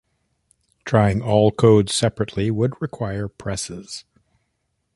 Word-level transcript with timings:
Trying 0.83 1.21
all 1.21 1.51
codes 1.51 1.93
separately 1.93 2.49
would 2.49 2.73
require 2.81 3.27
presses. 3.27 4.03